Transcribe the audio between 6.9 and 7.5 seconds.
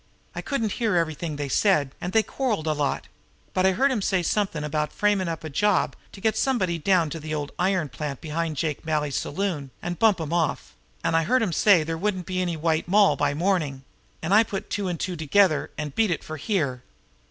to the